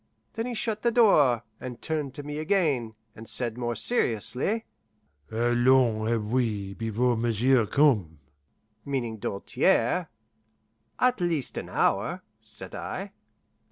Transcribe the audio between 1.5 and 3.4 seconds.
and turned to me again, and